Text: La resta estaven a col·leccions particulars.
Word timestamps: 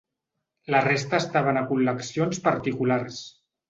La 0.75 0.81
resta 0.85 1.21
estaven 1.25 1.63
a 1.63 1.65
col·leccions 1.69 2.45
particulars. 2.51 3.27